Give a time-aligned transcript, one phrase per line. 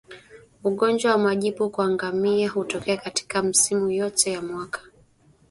[0.63, 4.81] Ugonjwa wa majipu kwa ngamia hutokea katika misimu yote ya mwaka